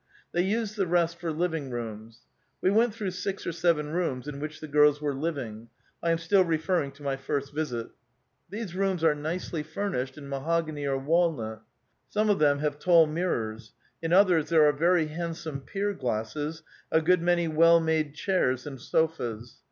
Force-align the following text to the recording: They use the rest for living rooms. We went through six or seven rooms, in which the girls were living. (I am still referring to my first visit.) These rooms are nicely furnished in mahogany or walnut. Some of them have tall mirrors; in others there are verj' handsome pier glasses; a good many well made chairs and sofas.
They 0.31 0.41
use 0.41 0.73
the 0.73 0.87
rest 0.87 1.19
for 1.19 1.31
living 1.31 1.69
rooms. 1.69 2.21
We 2.59 2.71
went 2.71 2.91
through 2.91 3.11
six 3.11 3.45
or 3.45 3.51
seven 3.51 3.91
rooms, 3.91 4.27
in 4.27 4.39
which 4.39 4.59
the 4.59 4.67
girls 4.67 4.99
were 4.99 5.13
living. 5.13 5.69
(I 6.01 6.09
am 6.09 6.17
still 6.17 6.43
referring 6.43 6.91
to 6.93 7.03
my 7.03 7.17
first 7.17 7.53
visit.) 7.53 7.89
These 8.49 8.73
rooms 8.73 9.03
are 9.03 9.13
nicely 9.13 9.61
furnished 9.61 10.17
in 10.17 10.27
mahogany 10.27 10.87
or 10.87 10.97
walnut. 10.97 11.61
Some 12.09 12.31
of 12.31 12.39
them 12.39 12.57
have 12.61 12.79
tall 12.79 13.05
mirrors; 13.05 13.73
in 14.01 14.11
others 14.11 14.49
there 14.49 14.65
are 14.67 14.73
verj' 14.73 15.09
handsome 15.09 15.59
pier 15.61 15.93
glasses; 15.93 16.63
a 16.91 16.99
good 16.99 17.21
many 17.21 17.47
well 17.47 17.79
made 17.79 18.15
chairs 18.15 18.65
and 18.65 18.81
sofas. 18.81 19.57